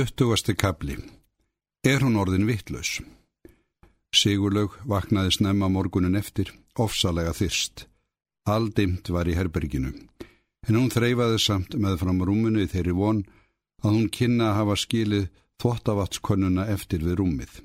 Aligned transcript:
Tuttugasti 0.00 0.54
kabli. 0.56 0.94
Er 1.84 2.00
hún 2.00 2.14
orðin 2.16 2.46
vittlaus? 2.48 3.02
Sigurlaug 4.16 4.78
vaknaði 4.88 5.34
snemma 5.36 5.68
morgunin 5.68 6.16
eftir, 6.16 6.54
ofsalega 6.80 7.34
þyrst. 7.36 7.82
Aldimt 8.48 9.10
var 9.12 9.28
í 9.28 9.34
herberginu, 9.36 9.90
en 10.64 10.78
hún 10.78 10.88
þreyfaði 10.94 11.42
samt 11.44 11.76
með 11.76 11.98
fram 12.00 12.24
rúminu 12.24 12.64
í 12.64 12.70
þeirri 12.72 12.96
von 12.96 13.20
að 13.84 13.98
hún 13.98 14.08
kynna 14.16 14.48
að 14.54 14.56
hafa 14.62 14.78
skilið 14.86 15.28
þvottavatskonnuna 15.60 16.64
eftir 16.78 17.04
við 17.04 17.20
rúmið. 17.20 17.60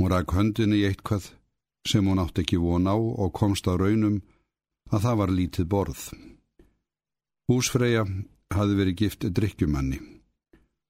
Hún 0.00 0.12
rak 0.14 0.32
höndinu 0.32 0.80
í 0.80 0.88
eitthvað 0.88 1.28
sem 1.84 2.08
hún 2.08 2.24
átt 2.24 2.40
ekki 2.40 2.56
von 2.56 2.88
á 2.88 2.96
og 2.96 3.36
komst 3.36 3.68
á 3.68 3.76
raunum 3.76 4.22
að 4.88 5.10
það 5.10 5.20
var 5.20 5.36
lítið 5.42 5.70
borð. 5.76 6.08
Húsfreyja 7.52 8.08
hafi 8.56 8.80
verið 8.80 9.00
gift 9.04 9.28
drikkjumanni. 9.28 10.00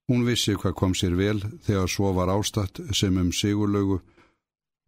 Hún 0.09 0.27
vissi 0.29 0.53
hvað 0.59 0.75
kom 0.77 0.93
sér 0.93 1.15
vel 1.17 1.41
þegar 1.65 1.89
svo 1.89 2.13
var 2.13 2.33
ástatt 2.33 2.81
sem 2.93 3.17
um 3.17 3.31
sigurlaugu 3.33 4.03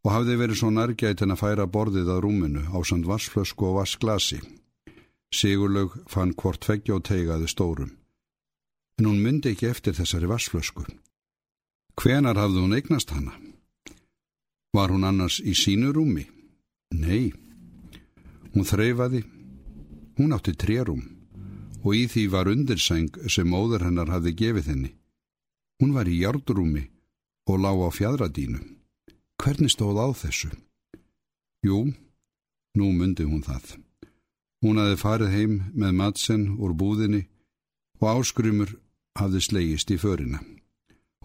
og 0.05 0.13
hafði 0.13 0.37
verið 0.43 0.61
svo 0.61 0.71
nærgætt 0.71 1.23
en 1.25 1.33
að 1.35 1.41
færa 1.41 1.67
borðið 1.67 2.11
að 2.13 2.21
rúminu 2.27 2.63
á 2.69 2.79
sand 2.85 3.09
vassflösku 3.09 3.67
og 3.71 3.81
vassglasi. 3.81 4.43
Sigurlaug 5.33 5.97
fann 6.07 6.35
hvort 6.37 6.65
feggja 6.65 6.99
og 6.99 7.07
teigaði 7.09 7.49
stórum. 7.51 7.91
En 9.01 9.09
hún 9.09 9.23
myndi 9.25 9.55
ekki 9.55 9.71
eftir 9.73 9.97
þessari 9.97 10.29
vassflösku. 10.31 10.85
Hvenar 11.97 12.37
hafði 12.37 12.63
hún 12.63 12.77
eignast 12.77 13.11
hana? 13.17 13.33
Var 14.77 14.93
hún 14.93 15.09
annars 15.09 15.41
í 15.41 15.57
sínu 15.57 15.95
rúmi? 15.97 16.27
Nei. 16.93 17.33
Hún 18.53 18.69
þreyfaði. 18.69 19.25
Hún 20.21 20.37
átti 20.37 20.53
trérúm 20.53 21.03
og 21.87 21.95
í 21.95 22.07
því 22.11 22.23
var 22.33 22.49
undirsæng 22.51 23.19
sem 23.31 23.49
móður 23.49 23.85
hennar 23.87 24.11
hafði 24.11 24.33
gefið 24.37 24.71
henni. 24.73 24.93
Hún 25.77 25.93
var 25.93 26.09
í 26.09 26.23
járdrúmi 26.23 26.87
og 27.51 27.61
lág 27.61 27.79
á 27.85 27.89
fjadradínu. 27.93 28.61
Hvernig 29.37 29.71
stóð 29.75 30.01
á 30.01 30.09
þessu? 30.17 30.49
Jú, 31.61 31.93
nú 32.77 32.87
myndi 32.97 33.27
hún 33.29 33.45
það. 33.45 33.77
Hún 34.65 34.81
hafi 34.81 34.97
farið 34.97 35.35
heim 35.37 35.55
með 35.77 35.93
matsen 36.01 36.45
úr 36.57 36.73
búðinni 36.73 37.27
og 38.01 38.09
áskrymur 38.15 38.73
hafði 39.21 39.41
slegist 39.45 39.93
í 39.93 39.99
förina. 40.01 40.41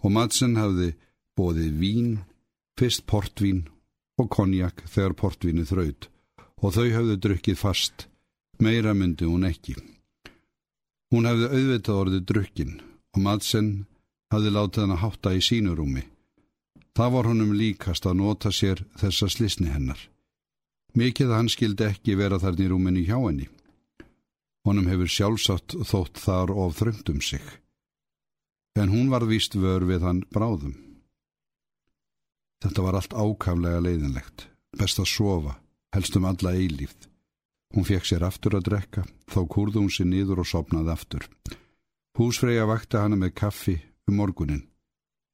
Og 0.04 0.12
matsen 0.12 0.58
hafði 0.60 0.92
bóðið 1.38 1.78
vín, 1.80 2.10
fyrst 2.76 3.06
portvín 3.08 3.64
og 4.20 4.28
konjak 4.28 4.84
þegar 4.84 5.16
portvínu 5.16 5.64
þraut 5.64 6.10
og 6.62 6.76
þau 6.76 6.88
hafði 6.92 7.16
drukkið 7.24 7.58
fast, 7.58 8.06
meira 8.60 8.92
myndi 8.94 9.24
hún 9.26 9.48
ekki. 9.48 9.74
Hún 11.10 11.26
hafði 11.26 11.48
auðvitað 11.48 12.02
orðið 12.02 12.28
drukkin 12.28 12.76
og 13.16 13.24
matsen 13.24 13.72
hafði 13.72 13.88
látið 14.32 14.82
hann 14.82 14.94
að 14.96 15.02
hátta 15.02 15.34
í 15.36 15.40
sínurúmi. 15.44 16.02
Það 16.96 17.12
var 17.12 17.28
honum 17.28 17.52
líkast 17.56 18.06
að 18.08 18.18
nota 18.20 18.52
sér 18.52 18.82
þessa 19.00 19.28
slisni 19.28 19.68
hennar. 19.72 19.98
Mikið 20.96 21.30
að 21.30 21.38
hann 21.38 21.50
skildi 21.52 21.84
ekki 21.88 22.16
vera 22.16 22.38
þarna 22.40 22.64
í 22.64 22.68
rúminu 22.68 23.04
hjá 23.04 23.16
henni. 23.16 23.48
Honum 24.64 24.88
hefur 24.88 25.08
sjálfsagt 25.08 25.76
þótt 25.88 26.20
þar 26.20 26.52
of 26.52 26.76
þröngt 26.78 27.12
um 27.12 27.20
sig. 27.20 27.44
En 28.76 28.92
hún 28.92 29.12
var 29.12 29.24
víst 29.28 29.56
vör 29.56 29.84
við 29.88 30.04
hann 30.04 30.24
bráðum. 30.32 30.76
Þetta 32.62 32.82
var 32.84 32.96
allt 32.96 33.12
ákaflega 33.12 33.80
leiðinlegt. 33.84 34.48
Best 34.78 35.00
að 35.00 35.10
sofa, 35.12 35.58
helst 35.92 36.16
um 36.16 36.24
alla 36.24 36.54
eilífð. 36.56 37.08
Hún 37.76 37.88
fekk 37.88 38.08
sér 38.08 38.24
aftur 38.24 38.56
að 38.56 38.68
drekka, 38.68 39.04
þá 39.28 39.40
kurði 39.48 39.80
hún 39.80 39.92
sér 39.92 40.08
niður 40.08 40.44
og 40.44 40.48
sopnaði 40.48 40.92
aftur. 40.92 41.24
Húsfreyja 42.16 42.68
vakti 42.68 43.00
hana 43.00 43.16
með 43.16 43.34
kaffi 43.40 43.78
um 44.08 44.18
morgunin. 44.18 44.66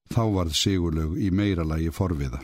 Þá 0.08 0.22
varð 0.34 0.56
Sigurlaug 0.56 1.18
í 1.20 1.30
meira 1.30 1.64
lagi 1.64 1.90
forviða. 1.92 2.40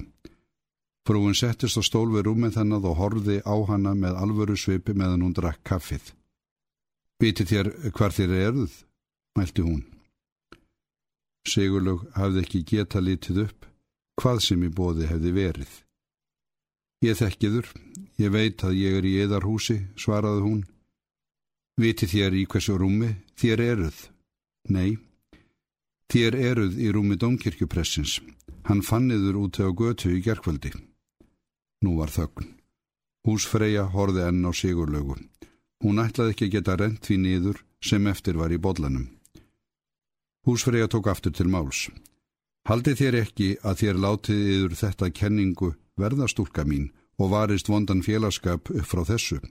Frúin 1.05 1.37
settist 1.37 1.77
á 1.81 1.83
stól 1.85 2.09
við 2.13 2.29
rúmið 2.29 2.57
þennað 2.59 2.89
og 2.91 2.99
horfi 3.01 3.39
á 3.45 3.57
hana 3.69 3.93
með 3.95 4.21
alvöru 4.21 4.57
svipi 4.57 4.95
meðan 4.97 5.25
hún 5.25 5.37
drakk 5.37 5.61
kaffið. 5.65 6.13
Viti 7.21 7.45
þér 7.45 7.71
hvar 7.93 8.13
þér 8.13 8.37
eruð? 8.49 8.75
mælti 9.37 9.63
hún. 9.67 9.83
Sigurlaug 11.49 12.07
hafði 12.17 12.45
ekki 12.45 12.61
geta 12.65 13.03
litið 13.03 13.41
upp 13.45 13.67
hvað 14.21 14.41
sem 14.47 14.63
í 14.65 14.71
bóði 14.71 15.09
hefði 15.11 15.33
verið. 15.35 15.73
Ég 17.05 17.19
þekkiður, 17.19 17.69
ég 18.23 18.31
veit 18.33 18.63
að 18.65 18.79
ég 18.79 18.99
er 18.99 19.09
í 19.09 19.17
eðarhúsi, 19.25 19.81
svaraði 19.99 20.45
hún. 20.47 20.63
Viti 21.81 22.07
þér 22.09 22.39
í 22.39 22.45
hversu 22.47 22.79
rúmi 22.79 23.11
þér 23.41 23.65
eruð? 23.65 23.99
Nei. 24.71 24.97
Þér 26.15 26.37
eruð 26.39 26.75
í 26.79 26.93
rúmi 26.95 27.17
domkirkjupressins. 27.19 28.21
Hann 28.69 28.85
fanniður 28.87 29.41
út 29.41 29.59
á 29.59 29.67
götu 29.75 30.13
í 30.15 30.21
gerkvöldi. 30.23 30.71
Nú 31.83 31.97
var 31.99 32.13
þögn. 32.15 32.53
Húsfreyja 33.27 33.89
horði 33.91 34.23
enn 34.29 34.47
á 34.47 34.55
sigurlögu. 34.55 35.17
Hún 35.83 35.99
ætlaði 35.99 36.37
ekki 36.37 36.47
að 36.47 36.55
geta 36.55 36.79
rent 36.79 37.03
því 37.03 37.19
niður 37.19 37.65
sem 37.83 38.07
eftir 38.07 38.39
var 38.39 38.55
í 38.55 38.61
bodlanum. 38.63 39.09
Húsfreyja 40.47 40.87
tók 40.87 41.11
aftur 41.11 41.35
til 41.35 41.51
máls. 41.51 41.89
Haldi 42.71 42.95
þér 42.95 43.21
ekki 43.25 43.51
að 43.67 43.83
þér 43.83 44.03
látið 44.07 44.47
yfir 44.55 44.81
þetta 44.85 45.13
kenningu 45.19 45.75
verðastúlka 45.99 46.63
mín 46.63 46.93
og 47.19 47.35
varist 47.35 47.67
vondan 47.67 48.07
félagskap 48.07 48.71
upp 48.71 48.87
frá 48.87 49.03
þessu. 49.03 49.43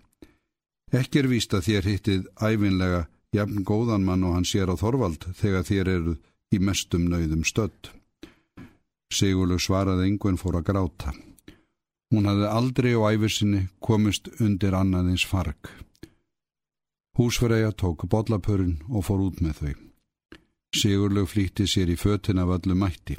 Ekki 0.96 1.26
er 1.26 1.28
víst 1.28 1.52
að 1.52 1.68
þér 1.68 1.92
hittið 1.92 2.28
æfinlega 2.40 3.08
jafn 3.36 3.66
góðan 3.68 4.08
mann 4.08 4.24
og 4.24 4.38
hann 4.38 4.48
sér 4.48 4.72
á 4.72 4.80
Þorvald 4.80 5.28
þegar 5.36 5.68
þér 5.68 5.98
eruð 6.00 6.22
í 6.54 6.60
mestum 6.62 7.10
nauðum 7.12 7.44
stödd. 7.48 7.92
Sigurlu 9.14 9.60
svaraði 9.62 10.08
einhvern 10.08 10.40
fór 10.42 10.60
að 10.60 10.68
gráta. 10.72 11.14
Hún 12.14 12.30
hafði 12.30 12.50
aldrei 12.50 12.94
á 12.94 13.02
æfisinni 13.14 13.68
komist 13.82 14.30
undir 14.40 14.76
annaðins 14.78 15.26
farg. 15.26 15.70
Húsfreyja 17.18 17.74
tók 17.78 18.08
bollapörun 18.10 18.80
og 18.90 19.06
fór 19.06 19.28
út 19.28 19.42
með 19.42 19.60
þau. 19.60 19.76
Sigurlu 20.74 21.28
flýtti 21.30 21.68
sér 21.70 21.92
í 21.94 21.98
fötin 21.98 22.42
af 22.42 22.56
öllu 22.58 22.78
mætti. 22.78 23.18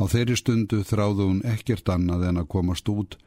Á 0.00 0.08
þeirri 0.08 0.38
stundu 0.40 0.80
þráðu 0.88 1.28
hún 1.28 1.44
ekkert 1.44 1.92
annað 1.92 2.28
en 2.30 2.40
að 2.40 2.50
komast 2.54 2.88
út 2.88 3.18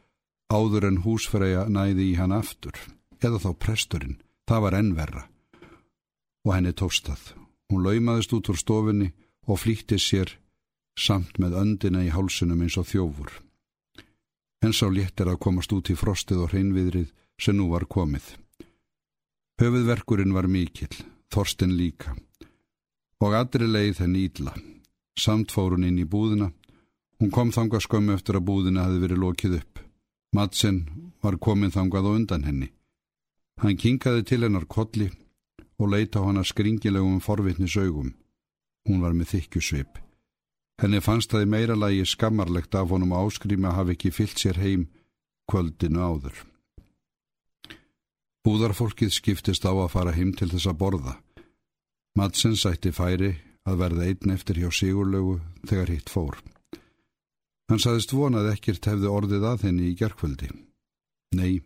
áður 0.50 0.90
en 0.90 1.00
húsfreyja 1.06 1.66
næði 1.70 2.10
í 2.12 2.14
hann 2.18 2.34
aftur, 2.34 2.74
eða 3.22 3.40
þá 3.42 3.50
presturinn, 3.62 4.20
það 4.46 4.62
var 4.66 4.78
ennverra. 4.78 5.24
Og 6.46 6.54
henni 6.54 6.74
tóstað. 6.74 7.34
Hún 7.70 7.82
laumaðist 7.82 8.32
út 8.36 8.50
úr 8.52 8.58
stofinni 8.60 9.08
og 9.50 9.58
flýtti 9.62 9.98
sér 9.98 10.30
samt 10.96 11.38
með 11.42 11.58
öndina 11.60 12.04
í 12.06 12.12
hálsunum 12.14 12.62
eins 12.62 12.78
og 12.80 12.88
þjófur. 12.90 13.32
En 14.64 14.72
sá 14.72 14.86
léttir 14.88 15.28
að 15.28 15.42
komast 15.42 15.72
út 15.74 15.90
í 15.92 15.96
frostið 15.98 16.44
og 16.44 16.52
hreinviðrið 16.52 17.10
sem 17.42 17.56
nú 17.58 17.68
var 17.72 17.84
komið. 17.90 18.24
Höfuðverkurinn 19.60 20.34
var 20.36 20.48
mikill, 20.48 20.94
Þorsten 21.32 21.74
líka, 21.76 22.14
og 23.20 23.34
aðri 23.34 23.66
leið 23.68 24.00
henni 24.04 24.26
ídla. 24.28 24.54
Samt 25.18 25.52
fór 25.52 25.74
hún 25.74 25.86
inn 25.88 26.00
í 26.00 26.06
búðina. 26.08 26.50
Hún 27.20 27.32
kom 27.32 27.52
þanga 27.52 27.80
skömmu 27.80 28.14
eftir 28.14 28.36
að 28.36 28.46
búðina 28.48 28.84
hefði 28.84 29.02
verið 29.04 29.22
lokið 29.22 29.58
upp. 29.60 29.80
Madsen 30.36 30.82
var 31.24 31.38
komin 31.40 31.72
þangað 31.72 32.10
og 32.10 32.18
undan 32.20 32.44
henni. 32.44 32.68
Hann 33.60 33.80
kingaði 33.80 34.26
til 34.28 34.42
hennar 34.44 34.68
kolli 34.68 35.08
og 35.78 35.92
leita 35.92 36.22
hana 36.24 36.44
skringilegum 36.44 37.20
forvitnis 37.20 37.76
augum. 37.76 38.14
Hún 38.86 39.02
var 39.02 39.16
með 39.16 39.34
þykjusvip. 39.34 39.98
Henni 40.80 41.00
fannst 41.00 41.32
það 41.32 41.46
í 41.46 41.50
meira 41.52 41.76
lagi 41.76 42.04
skammarlegt 42.04 42.74
af 42.76 42.90
honum 42.92 43.14
áskrými 43.16 43.68
að 43.68 43.76
hafa 43.78 43.94
ekki 43.96 44.12
fyllt 44.12 44.42
sér 44.42 44.60
heim 44.60 44.88
kvöldinu 45.48 46.02
áður. 46.02 46.36
Búðarfólkið 48.46 49.14
skiptist 49.14 49.64
á 49.66 49.72
að 49.72 49.92
fara 49.94 50.12
heim 50.14 50.34
til 50.36 50.50
þess 50.52 50.68
að 50.70 50.78
borða. 50.82 51.14
Madsen 52.16 52.54
sætti 52.56 52.92
færi 52.94 53.32
að 53.66 53.80
verða 53.80 54.06
einn 54.06 54.34
eftir 54.36 54.60
hjá 54.60 54.68
Sigurlögu 54.70 55.40
þegar 55.66 55.90
hitt 55.90 56.12
fór. 56.12 56.36
Hann 57.66 57.82
saðist 57.82 58.12
vonað 58.14 58.52
ekkert 58.52 58.86
hefði 58.86 59.10
orðið 59.10 59.48
að 59.48 59.64
henni 59.66 59.88
í 59.90 59.96
gerkvöldi. 59.98 60.52
Nei, 61.34 61.58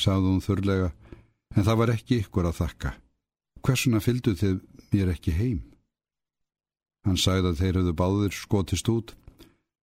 sagði 0.00 0.32
hún 0.32 0.40
þurrlega, 0.46 0.88
en 1.52 1.66
það 1.66 1.80
var 1.82 1.92
ekki 1.92 2.22
ykkur 2.22 2.48
að 2.48 2.58
þakka. 2.62 2.94
Hversuna 3.64 4.00
fylgdu 4.00 4.34
þið 4.38 4.60
mér 4.92 5.12
ekki 5.14 5.34
heim? 5.36 5.58
Hann 7.06 7.18
sagði 7.20 7.52
að 7.52 7.60
þeir 7.62 7.78
hefðu 7.80 7.94
báðir 7.96 8.36
skotist 8.36 8.88
út. 8.92 9.14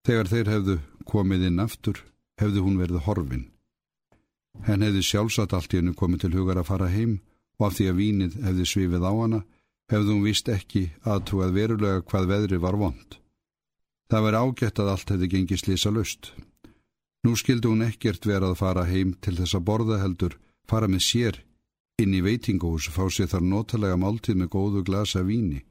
Þegar 0.04 0.30
þeir 0.30 0.50
hefðu 0.52 0.76
komið 1.08 1.46
inn 1.48 1.62
aftur, 1.62 2.00
hefðu 2.40 2.64
hún 2.66 2.80
verið 2.80 3.04
horfin. 3.06 3.44
Henn 4.66 4.84
hefði 4.84 5.02
sjálfsagt 5.02 5.54
allt 5.56 5.74
í 5.74 5.80
hennu 5.80 5.94
komið 5.98 6.24
til 6.24 6.34
hugar 6.36 6.60
að 6.60 6.68
fara 6.70 6.90
heim 6.92 7.18
og 7.58 7.68
af 7.68 7.76
því 7.78 7.86
að 7.90 8.00
vínið 8.00 8.38
hefði 8.44 8.66
svifið 8.70 9.06
á 9.08 9.12
hana, 9.14 9.40
hefðu 9.90 10.14
hún 10.14 10.26
vist 10.26 10.50
ekki 10.50 10.84
aðtrúað 11.02 11.54
verulega 11.58 12.04
hvað 12.10 12.30
veðri 12.32 12.60
var 12.60 12.78
vond. 12.80 13.18
Það 14.10 14.26
var 14.26 14.38
ágætt 14.42 14.80
að 14.82 14.90
allt 14.92 15.14
hefði 15.14 15.30
gengið 15.32 15.62
slísa 15.62 15.90
lust. 15.94 16.32
Nú 17.24 17.34
skildi 17.40 17.70
hún 17.70 17.86
ekkert 17.86 18.26
verið 18.28 18.52
að 18.52 18.60
fara 18.60 18.84
heim 18.84 19.14
til 19.24 19.36
þess 19.38 19.56
að 19.56 19.66
borða 19.70 20.00
heldur, 20.02 20.36
fara 20.68 20.90
með 20.90 21.06
sér 21.08 21.40
inn 22.02 22.14
í 22.18 22.22
veitingús 22.24 22.88
fá 22.94 23.04
sér 23.12 23.30
þar 23.32 23.44
notalega 23.50 23.96
máltið 24.00 24.40
með 24.40 24.52
góðu 24.56 24.82
glasa 24.86 25.22
víni. 25.22 25.62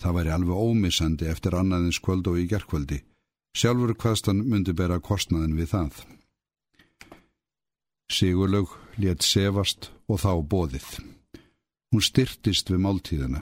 Það 0.00 0.16
væri 0.16 0.32
alveg 0.36 0.62
ómissandi 0.68 1.28
eftir 1.32 1.56
annaðins 1.56 2.00
kvöld 2.04 2.28
og 2.28 2.38
í 2.40 2.46
gerkvöldi. 2.50 3.00
Sjálfur 3.56 3.94
hvaðstan 3.96 4.42
myndi 4.44 4.74
bera 4.76 5.00
kostnaðin 5.00 5.56
við 5.56 5.72
það. 5.72 6.00
Sigurlaug 8.12 8.76
létt 9.00 9.24
sefast 9.24 9.90
og 10.06 10.20
þá 10.20 10.32
bóðið. 10.52 10.90
Hún 11.92 12.04
styrtist 12.04 12.70
við 12.70 12.82
máltíðina, 12.84 13.40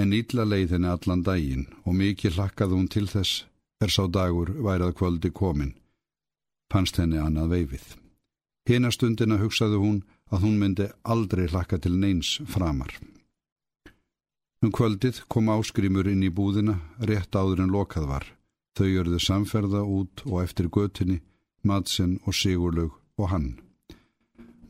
en 0.00 0.12
ítla 0.16 0.44
leið 0.48 0.74
henni 0.74 0.90
allan 0.90 1.22
daginn 1.22 1.68
og 1.84 1.94
mikið 1.94 2.38
hlakkaði 2.38 2.78
hún 2.78 2.90
til 2.90 3.06
þess 3.06 3.44
er 3.82 3.92
sá 3.92 4.04
dagur 4.10 4.50
værað 4.64 4.96
kvöldi 4.98 5.30
komin. 5.30 5.76
Fannst 6.72 6.98
henni 6.98 7.20
annað 7.20 7.54
veifið. 7.54 7.86
Hina 8.68 8.90
stundina 8.94 9.38
hugsaði 9.38 9.78
hún 9.78 10.02
að 10.32 10.46
hún 10.46 10.60
myndi 10.60 10.88
aldrei 11.04 11.46
hlakka 11.48 11.78
til 11.78 11.98
neins 12.00 12.38
framar. 12.48 12.92
Um 14.62 14.70
kvöldið 14.70 15.24
kom 15.28 15.50
áskrimur 15.50 16.08
inn 16.08 16.22
í 16.22 16.30
búðina 16.30 16.78
rétt 17.02 17.34
áður 17.34 17.64
en 17.64 17.74
lokað 17.74 18.06
var. 18.08 18.24
Þau 18.78 18.86
gjörðu 18.88 19.18
samferða 19.20 19.82
út 19.84 20.22
og 20.24 20.38
eftir 20.44 20.70
götinni, 20.72 21.20
Madsen 21.62 22.20
og 22.26 22.34
Sigurlaug 22.34 22.94
og 23.18 23.28
hann. 23.30 23.48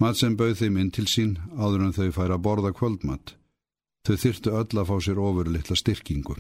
Madsen 0.01 0.35
bauð 0.37 0.57
þeim 0.59 0.79
inn 0.81 0.91
til 0.91 1.07
sín 1.07 1.37
áður 1.55 1.87
en 1.87 1.95
þau 1.95 2.09
færa 2.17 2.39
að 2.39 2.45
borða 2.47 2.73
kvöldmatt. 2.75 3.37
Þau 4.03 4.17
þyrtu 4.25 4.55
öll 4.59 4.81
að 4.81 4.89
fá 4.89 4.97
sér 5.05 5.21
ofur 5.23 5.51
litla 5.53 5.77
styrkingu. 5.79 6.35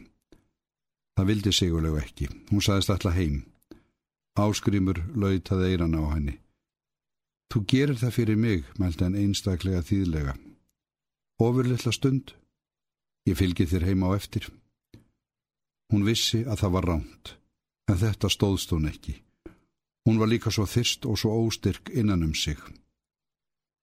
Það 1.14 1.28
vildi 1.28 1.52
Sigurlaug 1.52 2.00
ekki. 2.00 2.26
Hún 2.50 2.64
saðist 2.64 2.90
alltaf 2.90 3.14
heim. 3.14 3.44
Áskrimur 4.34 4.98
lautaði 5.14 5.70
eiran 5.70 5.94
á 5.94 6.02
henni. 6.08 6.38
Þú 7.52 7.60
gerir 7.68 7.98
það 8.00 8.14
fyrir 8.16 8.38
mig, 8.40 8.62
mælti 8.80 9.04
hann 9.04 9.16
einstaklega 9.20 9.82
þýðlega. 9.84 10.32
Ofur 11.44 11.66
litla 11.68 11.90
stund. 11.92 12.30
Ég 13.28 13.36
fylgi 13.36 13.66
þér 13.68 13.90
heima 13.90 14.08
á 14.08 14.16
eftir. 14.16 14.46
Hún 15.92 16.06
vissi 16.06 16.46
að 16.46 16.62
það 16.62 16.70
var 16.76 16.86
ránt, 16.88 17.32
en 17.92 17.98
þetta 18.00 18.30
stóðst 18.32 18.72
hún 18.72 18.88
ekki. 18.88 19.18
Hún 20.08 20.16
var 20.18 20.30
líka 20.32 20.48
svo 20.48 20.64
þyrst 20.64 21.04
og 21.04 21.18
svo 21.20 21.34
óstyrk 21.42 21.90
innan 21.92 22.24
um 22.24 22.32
sig. 22.32 22.56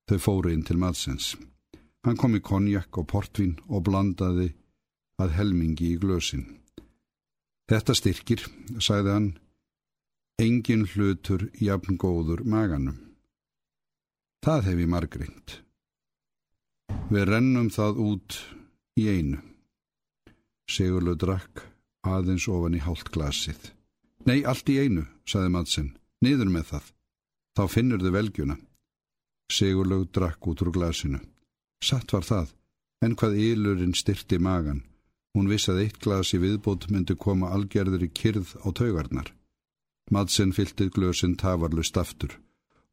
Þau 0.09 0.17
fóru 0.17 0.49
inn 0.49 0.65
til 0.65 0.79
maðsins. 0.81 1.35
Hann 2.01 2.17
kom 2.17 2.33
í 2.33 2.41
konjak 2.41 2.97
og 2.97 3.05
portvin 3.11 3.59
og 3.69 3.83
blandaði 3.85 4.47
að 5.21 5.35
helmingi 5.37 5.91
í 5.93 5.99
glösin. 6.01 6.47
Þetta 7.69 7.93
styrkir, 7.93 8.47
sagði 8.81 9.13
hann, 9.13 9.29
engin 10.41 10.87
hlutur 10.89 11.51
jafn 11.61 12.01
góður 12.01 12.41
maganum. 12.49 12.97
Það 14.45 14.69
hef 14.69 14.79
ég 14.79 14.89
margrind. 14.89 15.55
Við 17.09 17.25
rennum 17.27 17.67
það 17.73 17.99
út 18.05 18.37
í 18.99 19.07
einu. 19.09 19.41
Sigurlu 20.69 21.15
drakk 21.19 21.65
aðeins 22.07 22.47
ofan 22.47 22.77
í 22.77 22.83
hálft 22.83 23.11
glasið. 23.11 23.71
Nei, 24.27 24.43
allt 24.43 24.69
í 24.71 24.77
einu, 24.79 25.05
sagði 25.27 25.51
Madsen, 25.55 25.89
niður 26.23 26.51
með 26.53 26.65
það. 26.73 26.85
Þá 27.57 27.63
finnur 27.73 28.03
þau 28.03 28.11
velgjuna. 28.15 28.55
Sigurlaug 29.51 30.05
drakk 30.15 30.47
út 30.47 30.61
úr 30.63 30.71
glasinu. 30.75 31.19
Satt 31.83 32.13
var 32.13 32.23
það, 32.27 32.53
en 33.03 33.15
hvað 33.19 33.39
ylurinn 33.41 33.95
styrti 33.97 34.39
magan. 34.39 34.83
Hún 35.35 35.49
vissi 35.49 35.71
að 35.73 35.81
eitt 35.83 35.99
glas 36.03 36.33
í 36.35 36.39
viðbót 36.41 36.89
myndi 36.91 37.15
koma 37.15 37.51
algerður 37.55 38.05
í 38.05 38.09
kyrð 38.13 38.55
á 38.65 38.67
taugarnar. 38.75 39.33
Madsen 40.13 40.53
fyltið 40.55 40.93
glösin 40.95 41.35
tafarlust 41.37 41.97
aftur 41.97 42.37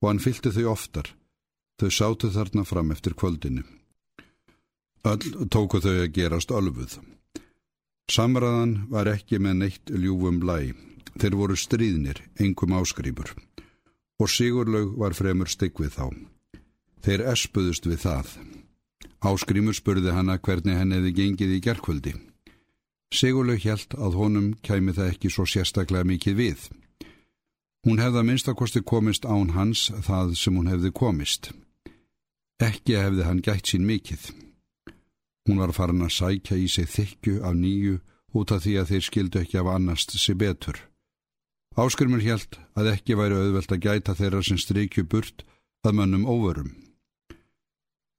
og 0.02 0.10
hann 0.10 0.20
fylti 0.20 0.52
þau 0.52 0.72
oftar. 0.75 1.08
Þau 1.76 1.90
sátu 1.93 2.31
þarna 2.32 2.64
fram 2.64 2.93
eftir 2.94 3.14
kvöldinu. 3.14 3.64
Öll 5.06 5.49
tóku 5.52 5.81
þau 5.84 5.93
að 6.06 6.12
gerast 6.17 6.50
ölfuð. 6.50 6.99
Samræðan 8.11 8.87
var 8.90 9.11
ekki 9.11 9.38
með 9.43 9.58
neitt 9.61 9.90
ljúfum 9.90 10.40
blæ. 10.43 10.73
Þeir 11.17 11.37
voru 11.37 11.56
stríðnir, 11.56 12.23
engum 12.40 12.76
áskrýpur. 12.76 13.32
Og 14.20 14.31
Sigurlaug 14.31 14.96
var 15.00 15.17
fremur 15.17 15.50
stygg 15.50 15.78
við 15.81 15.93
þá. 15.96 16.06
Þeir 17.05 17.26
espuðust 17.32 17.87
við 17.88 18.00
það. 18.05 18.32
Áskrimur 19.26 19.76
spurði 19.76 20.14
hana 20.14 20.38
hvernig 20.38 20.78
henni 20.78 20.99
hefði 20.99 21.12
gengið 21.19 21.55
í 21.56 21.61
gerkvöldi. 21.64 22.14
Sigurlaug 23.14 23.62
hjælt 23.62 23.94
að 23.94 24.19
honum 24.20 24.49
kæmi 24.67 24.94
það 24.96 25.12
ekki 25.12 25.31
svo 25.32 25.46
sérstaklega 25.49 26.08
mikið 26.08 26.40
við. 26.40 26.67
Hún 27.87 28.02
hefði 28.02 28.23
að 28.23 28.28
minnstakosti 28.31 28.82
komist 28.82 29.26
án 29.26 29.55
hans 29.55 29.88
það 30.08 30.34
sem 30.40 30.56
hún 30.58 30.70
hefði 30.70 30.90
komist. 30.93 31.52
Ekki 32.56 32.96
hefði 32.96 33.24
hann 33.26 33.42
gætt 33.44 33.68
sín 33.68 33.84
mikið. 33.84 34.30
Hún 35.46 35.60
var 35.60 35.74
farin 35.76 36.04
að 36.06 36.14
sækja 36.16 36.56
í 36.56 36.68
sig 36.72 36.88
þykju 36.88 37.42
af 37.44 37.54
nýju 37.54 37.98
út 38.32 38.52
af 38.52 38.64
því 38.64 38.72
að 38.80 38.92
þeir 38.92 39.04
skildu 39.04 39.42
ekki 39.42 39.60
af 39.60 39.68
annast 39.74 40.16
sér 40.16 40.38
betur. 40.40 40.80
Áskrymur 41.76 42.24
hjælt 42.24 42.56
að 42.72 42.90
ekki 42.94 43.18
væri 43.20 43.36
auðvelt 43.36 43.76
að 43.76 43.84
gæta 43.84 44.16
þeirra 44.16 44.42
sem 44.42 44.58
strykju 44.58 45.04
burt 45.04 45.44
að 45.84 45.98
mönnum 46.00 46.24
óvörum. 46.24 46.72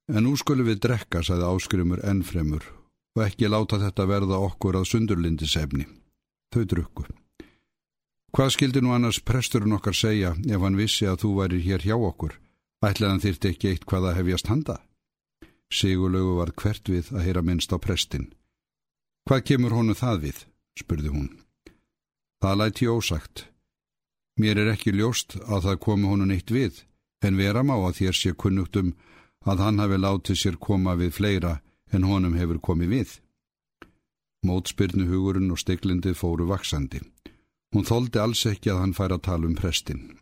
En 0.07 0.23
nú 0.23 0.37
skulum 0.37 0.69
við 0.69 0.83
drekka, 0.85 1.23
sagði 1.25 1.49
áskrymur 1.49 2.03
ennfremur, 2.05 2.63
og 3.17 3.25
ekki 3.25 3.49
láta 3.49 3.81
þetta 3.81 4.05
verða 4.07 4.37
okkur 4.45 4.77
að 4.77 4.89
sundurlindisefni. 4.93 5.87
Þau 6.53 6.63
drukku. 6.63 7.07
Hvað 8.37 8.53
skildi 8.53 8.85
nú 8.85 8.93
annars 8.93 9.17
presturinn 9.19 9.73
okkar 9.73 9.97
segja 9.97 10.35
ef 10.37 10.61
hann 10.61 10.77
vissi 10.77 11.09
að 11.09 11.23
þú 11.25 11.33
væri 11.41 11.63
hér 11.65 11.83
hjá 11.83 11.97
okkur? 11.97 12.37
Ætlaðan 12.85 13.23
þyrti 13.23 13.49
ekki 13.49 13.69
eitt 13.71 13.85
hvaða 13.89 14.13
hefjast 14.19 14.51
handa? 14.51 14.77
Sigurlaugu 15.73 16.37
var 16.37 16.53
hvert 16.61 16.89
við 16.89 17.09
að 17.15 17.23
heyra 17.25 17.41
minnst 17.41 17.73
á 17.73 17.77
prestin. 17.81 18.29
Hvað 19.27 19.45
kemur 19.49 19.73
honu 19.73 19.95
það 19.97 20.21
við? 20.27 20.43
spurði 20.77 21.09
hún. 21.11 21.29
Það 22.41 22.59
læti 22.61 22.87
ósagt. 22.87 23.47
Mér 24.37 24.61
er 24.61 24.75
ekki 24.75 24.93
ljóst 24.93 25.39
að 25.49 25.65
það 25.65 25.79
komi 25.87 26.05
honu 26.07 26.27
neitt 26.29 26.53
við, 26.53 26.83
en 27.25 27.39
vera 27.41 27.63
má 27.65 27.73
að 27.79 27.97
þér 27.99 28.17
sé 28.19 28.33
kunnugt 28.37 28.77
um 28.77 28.93
að 29.49 29.63
hann 29.65 29.81
hafi 29.81 29.97
látið 29.97 30.37
sér 30.37 30.59
koma 30.61 30.93
við 30.99 31.15
fleira 31.17 31.57
en 31.91 32.05
honum 32.05 32.37
hefur 32.37 32.61
komið 32.61 32.93
við. 32.93 33.09
Mótspyrnu 34.45 35.07
hugurinn 35.09 35.51
og 35.51 35.59
stiklindi 35.59 36.13
fóru 36.13 36.45
vaksandi. 36.45 37.01
Hún 37.73 37.87
þóldi 37.89 38.21
alls 38.21 38.45
ekki 38.45 38.69
að 38.71 38.81
hann 38.83 38.95
fær 38.95 39.17
að 39.17 39.25
tala 39.27 39.49
um 39.49 39.57
prestin. 39.57 40.19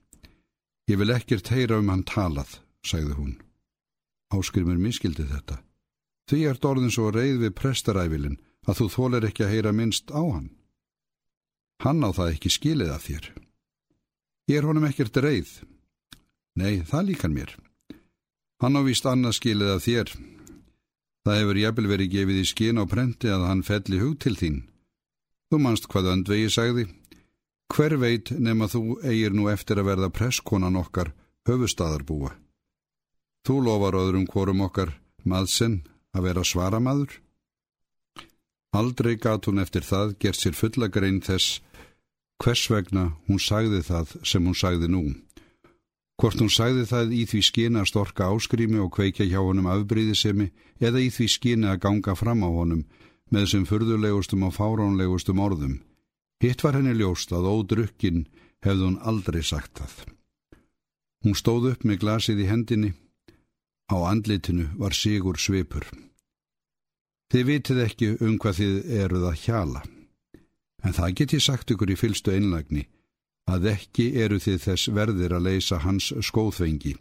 Ég 0.86 1.00
vil 1.02 1.14
ekkert 1.14 1.50
heyra 1.50 1.80
um 1.82 1.90
hann 1.90 2.04
talað, 2.06 2.60
sagði 2.86 3.16
hún. 3.18 3.34
Áskrimur 4.34 4.78
miskildi 4.78 5.26
þetta. 5.26 5.62
Því 6.30 6.42
ert 6.50 6.66
orðin 6.66 6.94
svo 6.94 7.12
reið 7.14 7.42
við 7.46 7.56
prestaræfilin 7.58 8.38
að 8.66 8.82
þú 8.82 8.88
þólir 8.96 9.28
ekki 9.30 9.46
að 9.46 9.54
heyra 9.54 9.74
minnst 9.74 10.14
á 10.14 10.22
hann. 10.22 10.50
Hann 11.82 12.06
á 12.06 12.10
það 12.14 12.32
ekki 12.36 12.54
skilið 12.54 12.94
af 12.94 13.06
þér. 13.06 13.26
Ég 14.50 14.60
er 14.60 14.68
honum 14.70 14.86
ekkert 14.88 15.18
reið. 15.22 15.52
Nei, 16.56 16.82
það 16.86 17.10
líkan 17.10 17.34
mér. 17.36 17.56
Hann 18.62 18.78
á 18.78 18.82
vist 18.86 19.06
annað 19.10 19.40
skilið 19.40 19.74
af 19.76 19.84
þér. 19.86 20.14
Það 21.26 21.40
hefur 21.42 21.60
jæfnvel 21.60 21.90
verið 21.90 22.14
gefið 22.14 22.42
í 22.42 22.46
skin 22.46 22.82
á 22.82 22.86
prenti 22.86 23.32
að 23.34 23.48
hann 23.50 23.66
felli 23.66 24.00
hug 24.02 24.20
til 24.22 24.36
þín. 24.38 24.60
Þú 25.50 25.62
manst 25.62 25.90
hvað 25.90 26.12
öndvegi 26.14 26.52
sagði. 26.54 26.86
Hver 27.74 27.98
veit 27.98 28.32
nema 28.32 28.68
þú 28.70 29.00
eigir 29.04 29.34
nú 29.34 29.50
eftir 29.52 29.82
að 29.82 29.90
verða 29.90 30.10
presskonan 30.14 30.78
okkar 30.80 31.12
höfustadarbúa. 31.50 32.32
Þú 33.46 33.56
lofar 33.66 33.98
öðrum 34.00 34.26
hvorum 34.30 34.64
okkar 34.66 34.96
maðsinn 35.24 35.82
að 36.16 36.30
vera 36.30 36.44
svaramadur. 36.46 37.22
Aldrei 38.76 39.16
gat 39.16 39.48
hún 39.48 39.62
eftir 39.64 39.86
það 39.88 40.16
gert 40.20 40.42
sér 40.42 40.58
fulla 40.58 40.90
grein 40.92 41.22
þess 41.24 41.62
hvers 42.44 42.66
vegna 42.70 43.06
hún 43.28 43.40
sagði 43.40 43.82
það 43.88 44.18
sem 44.28 44.46
hún 44.46 44.58
sagði 44.58 44.90
nú. 44.92 45.04
Hvort 46.20 46.40
hún 46.40 46.52
sagði 46.52 46.86
það 46.88 47.14
í 47.16 47.24
því 47.28 47.42
skina 47.44 47.84
að 47.84 47.90
storka 47.92 48.30
áskrými 48.32 48.80
og 48.84 48.94
kveikja 48.96 49.28
hjá 49.28 49.42
honum 49.42 49.68
afbríðisemi 49.72 50.52
eða 50.80 51.02
í 51.04 51.10
því 51.12 51.28
skina 51.32 51.74
að 51.74 51.82
ganga 51.88 52.16
fram 52.16 52.46
á 52.48 52.50
honum 52.52 52.86
með 53.32 53.50
sem 53.52 53.66
furðulegustum 53.68 54.46
og 54.48 54.56
fáránlegustum 54.56 55.42
orðum. 55.44 55.80
Hitt 56.44 56.64
var 56.64 56.76
henni 56.78 56.94
ljóst 56.98 57.32
að 57.32 57.48
ódrukkin 57.52 58.26
hefði 58.66 58.88
hún 58.88 59.00
aldrei 59.02 59.42
sagt 59.44 59.80
það. 59.80 60.16
Hún 61.24 61.38
stóð 61.38 61.72
upp 61.72 61.86
með 61.86 62.02
glasið 62.04 62.42
í 62.44 62.50
hendinni. 62.50 62.92
Á 63.90 63.98
andlitinu 64.10 64.68
var 64.82 64.94
sigur 64.98 65.38
svipur. 65.42 65.86
Þið 67.32 67.48
vitið 67.50 67.80
ekki 67.86 68.10
um 68.22 68.36
hvað 68.42 68.60
þið 68.60 68.76
eruð 69.04 69.28
að 69.32 69.40
hjala. 69.46 69.82
En 70.86 70.94
það 70.94 71.16
get 71.20 71.34
ég 71.34 71.46
sagt 71.46 71.72
ykkur 71.74 71.94
í 71.94 71.98
fylstu 71.98 72.34
einlagni 72.34 72.86
að 73.50 73.70
ekki 73.74 74.06
eru 74.22 74.40
þið 74.42 74.60
þess 74.62 74.92
verðir 74.94 75.36
að 75.38 75.48
leysa 75.50 75.80
hans 75.82 76.12
skóðfengi. 76.26 76.96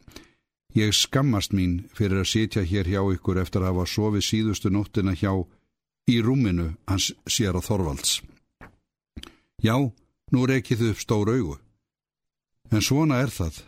Ég 0.77 0.93
skammast 0.97 1.53
mín 1.57 1.85
fyrir 1.95 2.25
að 2.25 2.31
sitja 2.33 2.65
hér 2.67 2.89
hjá 2.91 3.01
ykkur 3.15 3.41
eftir 3.41 3.63
að 3.63 3.73
hafa 3.73 3.87
sofið 3.93 4.27
síðustu 4.29 4.73
nóttina 4.73 5.15
hjá 5.17 5.33
í 6.11 6.21
rúminu 6.21 6.73
hans 6.89 7.13
sér 7.29 7.57
á 7.57 7.61
Þorvalds. 7.65 8.21
Já, 9.65 9.79
nú 10.33 10.43
reykið 10.45 10.81
þið 10.81 10.91
upp 10.93 10.99
stór 11.01 11.31
augu. 11.33 11.55
En 12.69 12.83
svona 12.85 13.23
er 13.25 13.31
það, 13.33 13.63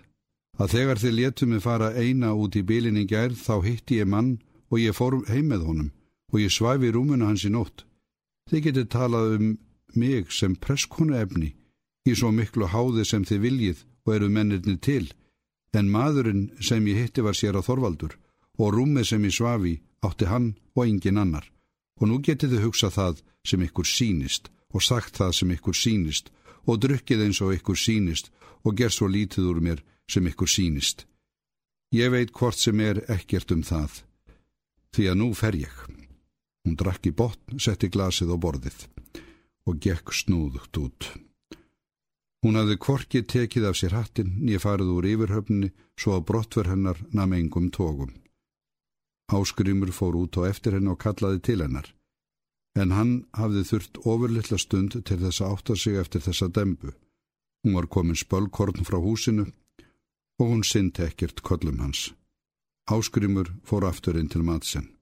að 0.61 0.73
þegar 0.75 1.01
þið 1.01 1.15
letum 1.17 1.53
mig 1.55 1.63
fara 1.65 1.93
eina 1.97 2.35
út 2.37 2.57
í 2.61 2.63
bílinni 2.69 3.07
gær 3.09 3.33
þá 3.33 3.55
hitti 3.65 4.03
ég 4.03 4.11
mann 4.13 4.35
og 4.69 4.83
ég 4.83 4.97
fór 4.97 5.23
heim 5.31 5.49
með 5.53 5.65
honum 5.65 5.93
og 6.33 6.43
ég 6.43 6.53
svæfi 6.53 6.91
rúminu 6.93 7.25
hans 7.25 7.47
í 7.49 7.53
nótt. 7.55 7.87
Þið 8.51 8.65
getið 8.67 8.89
talað 8.93 9.37
um 9.39 9.47
mig 9.97 10.33
sem 10.37 10.57
presskonu 10.57 11.17
efni 11.17 11.55
í 12.05 12.13
svo 12.13 12.29
miklu 12.35 12.69
háði 12.69 13.07
sem 13.09 13.25
þið 13.25 13.41
viljið 13.47 13.81
og 14.07 14.13
eru 14.19 14.29
mennirni 14.31 14.77
til, 14.77 15.07
en 15.73 15.89
maðurinn 15.93 16.51
sem 16.61 16.85
ég 16.93 17.07
hitti 17.07 17.25
var 17.25 17.37
sér 17.37 17.57
að 17.57 17.71
Þorvaldur 17.71 18.19
og 18.61 18.75
rúmið 18.75 19.09
sem 19.13 19.25
ég 19.25 19.35
svafi 19.37 19.75
átti 20.05 20.29
hann 20.29 20.53
og 20.77 20.85
engin 20.85 21.23
annar. 21.25 21.49
Og 22.01 22.11
nú 22.11 22.21
getið 22.21 22.53
þið 22.53 22.67
hugsað 22.69 22.97
það 22.99 23.25
sem 23.49 23.65
ykkur 23.65 23.89
sínist 23.89 24.53
og 24.75 24.83
sagt 24.83 25.19
það 25.19 25.37
sem 25.39 25.53
ykkur 25.57 25.77
sínist 25.77 26.33
og 26.67 26.81
drukkið 26.83 27.27
eins 27.27 27.43
og 27.45 27.55
ykkur 27.57 27.79
sínist 27.79 28.33
og 28.65 28.75
gerð 28.79 28.97
svo 28.97 29.11
lítið 29.11 29.51
úr 29.51 29.61
mér 29.63 29.85
sem 30.11 30.27
ykkur 30.27 30.51
sínist. 30.51 31.07
Ég 31.95 32.11
veit 32.11 32.33
hvort 32.35 32.59
sem 32.59 32.81
er 32.83 33.05
ekkert 33.13 33.53
um 33.55 33.63
það, 33.63 34.03
því 34.95 35.05
að 35.11 35.19
nú 35.21 35.29
fer 35.39 35.55
ég. 35.59 35.77
Hún 36.67 36.75
drakk 36.75 37.07
í 37.07 37.15
botn, 37.15 37.61
setti 37.63 37.89
glasið 37.93 38.35
á 38.35 38.37
borðið 38.43 38.89
og 39.67 39.79
gekk 39.83 40.13
snúðugt 40.15 40.79
út. 40.83 41.07
Hún 42.43 42.59
hafði 42.59 42.77
kvorki 42.79 43.23
tekið 43.27 43.65
af 43.71 43.79
sér 43.79 43.95
hattin, 43.97 44.35
nýja 44.39 44.61
farið 44.63 44.93
úr 44.95 45.07
yfirhöfninni, 45.11 45.73
svo 45.99 46.19
að 46.19 46.27
brottver 46.29 46.69
hennar 46.71 47.01
nam 47.11 47.33
engum 47.35 47.71
tógum. 47.75 48.13
Áskrimur 49.35 49.91
fór 49.91 50.15
út 50.21 50.39
á 50.39 50.47
eftir 50.47 50.77
henn 50.77 50.91
og 50.93 51.01
kallaði 51.03 51.41
til 51.43 51.63
hennar, 51.65 51.89
en 52.77 52.93
hann 52.93 53.13
hafði 53.37 53.65
þurft 53.71 54.01
ofurlittla 54.05 54.59
stund 54.61 54.99
til 55.09 55.19
þess 55.23 55.41
að 55.41 55.53
átta 55.55 55.77
sig 55.77 55.97
eftir 56.01 56.25
þessa 56.27 56.49
dembu. 56.53 56.93
Hún 57.65 57.77
var 57.79 57.89
komin 57.89 58.19
spölkorn 58.19 58.85
frá 58.87 58.99
húsinu 59.01 59.49
og 60.39 60.51
hún 60.51 60.63
syndi 60.65 61.07
ekkert 61.07 61.43
kollum 61.43 61.81
hans. 61.81 62.13
Áskrimur 62.87 63.51
fór 63.67 63.89
aftur 63.89 64.19
inn 64.21 64.29
til 64.31 64.45
matsen. 64.47 64.93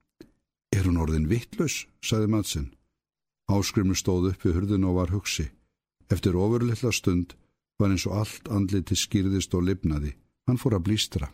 Er 0.73 0.87
hún 0.87 0.99
orðin 0.99 1.29
vittlus, 1.29 1.85
saði 2.03 2.27
Madsen. 2.31 2.71
Áskrimur 3.47 3.95
stóð 3.95 4.31
upp 4.31 4.43
við 4.43 4.57
hurðun 4.57 4.87
og 4.89 4.97
var 4.99 5.13
hugsi. 5.13 5.45
Eftir 6.11 6.35
ofurlilla 6.35 6.91
stund 6.91 7.35
var 7.79 7.93
eins 7.93 8.05
og 8.09 8.17
allt 8.21 8.49
andliti 8.51 8.97
skýrðist 8.97 9.53
og 9.55 9.67
lifnaði. 9.69 10.15
Hann 10.49 10.59
fór 10.61 10.77
að 10.77 10.87
blístra. 10.89 11.29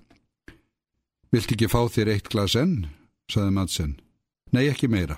Vilt 1.31 1.53
ekki 1.55 1.71
fá 1.71 1.81
þér 1.87 2.13
eitt 2.13 2.29
glas 2.29 2.57
enn, 2.59 2.89
saði 3.31 3.55
Madsen. 3.55 3.95
Nei, 4.51 4.67
ekki 4.67 4.91
meira. 4.91 5.17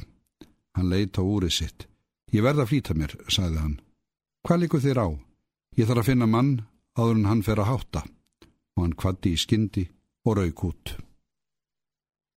Hann 0.73 0.89
leitt 0.89 1.19
á 1.19 1.23
úrið 1.23 1.53
sitt. 1.53 1.87
Ég 2.33 2.41
verða 2.45 2.65
að 2.65 2.71
flýta 2.71 2.95
mér, 2.97 3.13
saði 3.29 3.59
hann. 3.61 3.75
Hvað 4.43 4.63
likur 4.63 4.81
þér 4.83 4.99
á? 5.05 5.07
Ég 5.77 5.89
þarf 5.89 6.03
að 6.03 6.09
finna 6.09 6.27
mann 6.29 6.53
áður 6.97 7.17
en 7.19 7.29
hann 7.29 7.43
fer 7.45 7.61
að 7.61 7.69
hátta. 7.69 8.01
Og 8.77 8.85
hann 8.85 8.97
kvatti 8.97 9.33
í 9.33 9.39
skyndi 9.39 9.87
og 10.25 10.39
rauk 10.39 10.63
út. 10.69 10.95